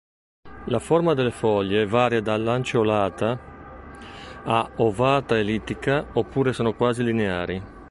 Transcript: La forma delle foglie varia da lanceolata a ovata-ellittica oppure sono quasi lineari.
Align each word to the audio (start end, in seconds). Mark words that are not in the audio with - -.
La 0.69 0.79
forma 0.79 1.13
delle 1.13 1.29
foglie 1.29 1.85
varia 1.85 2.23
da 2.23 2.35
lanceolata 2.35 3.39
a 4.45 4.71
ovata-ellittica 4.77 6.09
oppure 6.13 6.53
sono 6.53 6.73
quasi 6.73 7.03
lineari. 7.03 7.63